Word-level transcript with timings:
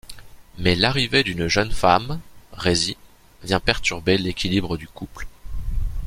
Mais 0.57 0.73
l'arrivée 0.75 1.23
d'une 1.23 1.47
jeune 1.47 1.69
femme, 1.71 2.19
Rézi, 2.53 2.97
vient 3.43 3.59
perturber 3.59 4.17
l'équilibre 4.17 4.75
du 4.75 4.87
couple. 4.87 5.27